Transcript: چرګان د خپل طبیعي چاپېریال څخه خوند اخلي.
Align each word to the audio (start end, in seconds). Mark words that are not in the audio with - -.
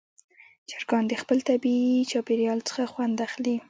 چرګان 0.69 1.03
د 1.07 1.13
خپل 1.21 1.37
طبیعي 1.49 1.97
چاپېریال 2.11 2.59
څخه 2.69 2.83
خوند 2.91 3.17
اخلي. 3.27 3.55